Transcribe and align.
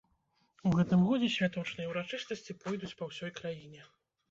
У 0.69 0.71
гэтым 0.79 1.03
годзе 1.09 1.29
святочныя 1.35 1.87
ўрачыстасці 1.91 2.57
пойдуць 2.65 2.93
па 2.97 3.13
ўсёй 3.13 3.31
краіне. 3.39 3.89